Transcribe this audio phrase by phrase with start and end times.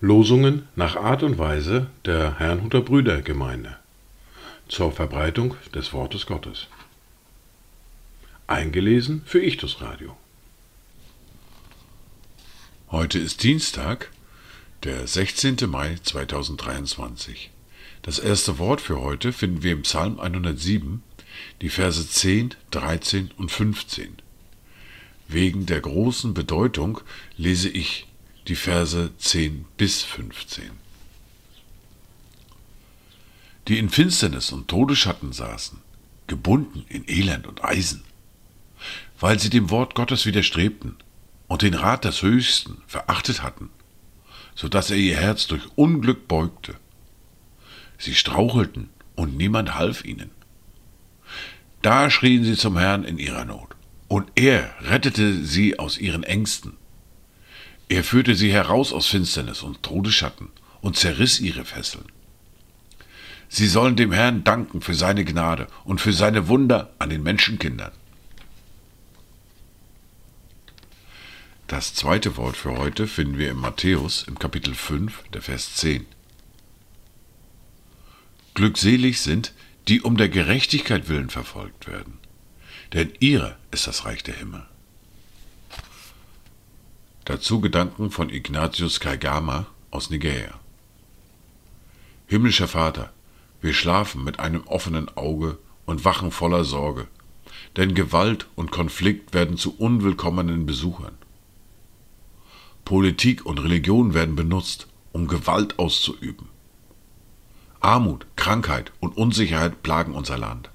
[0.00, 3.76] Losungen nach Art und Weise der Herrnhuter Brüdergemeinde
[4.68, 6.68] zur Verbreitung des Wortes Gottes.
[8.46, 10.16] Eingelesen für Ichtus Radio.
[12.90, 14.10] Heute ist Dienstag,
[14.82, 15.56] der 16.
[15.66, 17.50] Mai 2023.
[18.00, 21.02] Das erste Wort für heute finden wir im Psalm 107,
[21.60, 24.16] die Verse 10, 13 und 15.
[25.28, 27.00] Wegen der großen Bedeutung
[27.36, 28.06] lese ich
[28.48, 30.70] die Verse 10 bis 15.
[33.68, 35.78] Die in Finsternis und Todesschatten saßen,
[36.28, 38.04] gebunden in Elend und Eisen,
[39.18, 40.96] weil sie dem Wort Gottes widerstrebten
[41.48, 43.70] und den Rat des Höchsten verachtet hatten,
[44.54, 46.76] so dass er ihr Herz durch Unglück beugte.
[47.98, 50.30] Sie strauchelten und niemand half ihnen.
[51.86, 53.76] Da schrien sie zum Herrn in ihrer Not,
[54.08, 56.72] und er rettete sie aus ihren Ängsten.
[57.88, 60.48] Er führte sie heraus aus Finsternis und Todesschatten
[60.80, 62.06] und zerriss ihre Fesseln.
[63.48, 67.92] Sie sollen dem Herrn danken für seine Gnade und für seine Wunder an den Menschenkindern.
[71.68, 76.04] Das zweite Wort für heute finden wir in Matthäus im Kapitel 5, der Vers 10.
[78.54, 79.52] Glückselig sind,
[79.88, 82.18] die um der Gerechtigkeit willen verfolgt werden,
[82.92, 84.66] denn ihre ist das Reich der Himmel.
[87.24, 90.60] Dazu Gedanken von Ignatius Kaigama aus Nigeria.
[92.26, 93.12] Himmlischer Vater,
[93.60, 97.06] wir schlafen mit einem offenen Auge und wachen voller Sorge,
[97.76, 101.16] denn Gewalt und Konflikt werden zu unwillkommenen Besuchern.
[102.84, 106.48] Politik und Religion werden benutzt, um Gewalt auszuüben.
[107.86, 110.70] Armut, Krankheit und Unsicherheit plagen unser Land.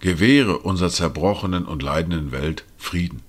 [0.00, 3.20] Gewähre unserer zerbrochenen und leidenden Welt Frieden,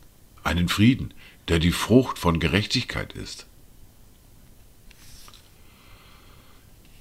[0.45, 1.13] einen Frieden,
[1.49, 3.45] der die Frucht von Gerechtigkeit ist.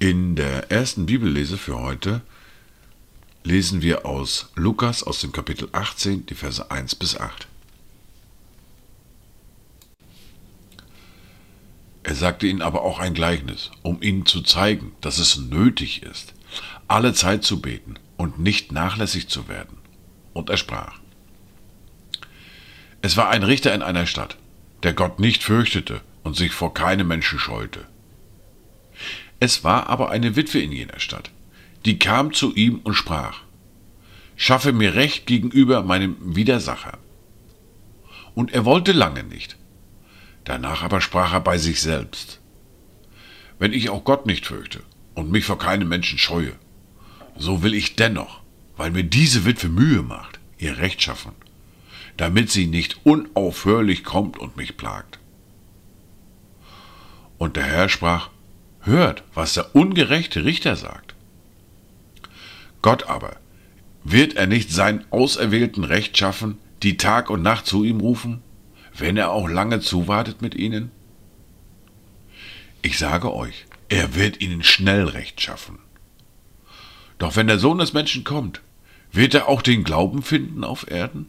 [0.00, 2.22] In der ersten Bibellese für heute
[3.44, 7.46] lesen wir aus Lukas aus dem Kapitel 18 die Verse 1 bis 8.
[12.04, 16.34] Er sagte ihnen aber auch ein Gleichnis, um ihnen zu zeigen, dass es nötig ist,
[16.86, 19.78] alle Zeit zu beten und nicht nachlässig zu werden.
[20.34, 20.98] Und er sprach,
[23.00, 24.36] es war ein Richter in einer Stadt,
[24.82, 27.86] der Gott nicht fürchtete und sich vor keinem Menschen scheute.
[29.40, 31.30] Es war aber eine Witwe in jener Stadt,
[31.86, 33.40] die kam zu ihm und sprach,
[34.36, 36.98] Schaffe mir Recht gegenüber meinem Widersacher.
[38.34, 39.56] Und er wollte lange nicht.
[40.44, 42.40] Danach aber sprach er bei sich selbst,
[43.58, 44.82] Wenn ich auch Gott nicht fürchte
[45.14, 46.52] und mich vor keinem Menschen scheue,
[47.36, 48.40] so will ich dennoch,
[48.76, 51.32] weil mir diese Witwe Mühe macht, ihr Recht schaffen
[52.16, 55.18] damit sie nicht unaufhörlich kommt und mich plagt.
[57.38, 58.30] Und der Herr sprach,
[58.80, 61.14] hört, was der ungerechte Richter sagt.
[62.82, 63.36] Gott aber,
[64.04, 68.42] wird er nicht seinen Auserwählten Recht schaffen, die Tag und Nacht zu ihm rufen,
[68.96, 70.90] wenn er auch lange zuwartet mit ihnen?
[72.82, 75.78] Ich sage euch, er wird ihnen schnell Recht schaffen.
[77.18, 78.60] Doch wenn der Sohn des Menschen kommt,
[79.12, 81.28] wird er auch den Glauben finden auf Erden?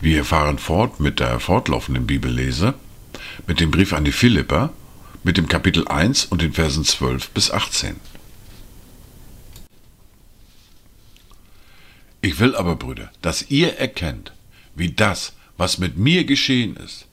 [0.00, 2.74] Wir fahren fort mit der fortlaufenden Bibellese,
[3.46, 4.72] mit dem Brief an die Philipper,
[5.22, 7.96] mit dem Kapitel 1 und den Versen 12 bis 18.
[12.22, 14.32] Ich will aber, Brüder, dass ihr erkennt,
[14.74, 17.06] wie das, was mit mir geschehen ist,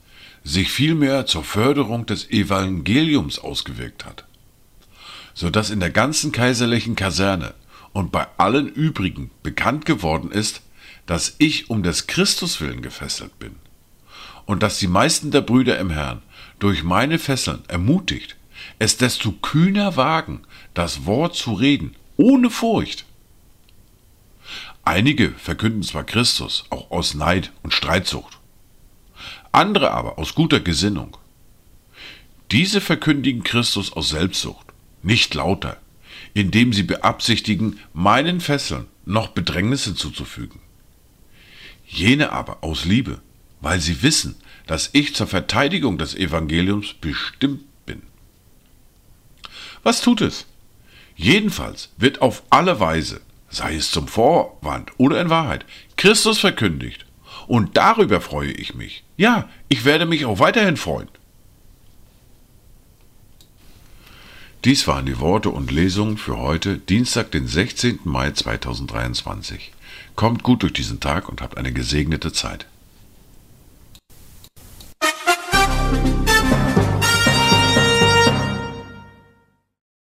[0.44, 4.24] sich vielmehr zur Förderung des Evangeliums ausgewirkt hat,
[5.34, 7.54] so dass in der ganzen kaiserlichen Kaserne
[7.92, 10.62] und bei allen übrigen bekannt geworden ist,
[11.06, 13.56] dass ich um des Christus willen gefesselt bin
[14.44, 16.22] und dass die meisten der Brüder im Herrn
[16.58, 18.36] durch meine Fesseln ermutigt,
[18.78, 20.42] es desto kühner wagen,
[20.74, 23.04] das Wort zu reden, ohne Furcht.
[24.88, 28.38] Einige verkünden zwar Christus auch aus Neid und Streitsucht,
[29.52, 31.16] andere aber aus guter Gesinnung.
[32.50, 34.66] Diese verkündigen Christus aus Selbstsucht,
[35.02, 35.76] nicht lauter,
[36.32, 40.60] indem sie beabsichtigen, meinen Fesseln noch Bedrängnisse zuzufügen
[41.88, 43.20] jene aber aus Liebe,
[43.60, 44.36] weil sie wissen,
[44.66, 48.02] dass ich zur Verteidigung des Evangeliums bestimmt bin.
[49.82, 50.44] Was tut es?
[51.16, 53.20] Jedenfalls wird auf alle Weise,
[53.50, 55.64] sei es zum Vorwand oder in Wahrheit,
[55.96, 57.06] Christus verkündigt.
[57.46, 59.04] Und darüber freue ich mich.
[59.16, 61.08] Ja, ich werde mich auch weiterhin freuen.
[64.64, 68.00] Dies waren die Worte und Lesungen für heute, Dienstag, den 16.
[68.04, 69.72] Mai 2023.
[70.16, 72.66] Kommt gut durch diesen Tag und habt eine gesegnete Zeit.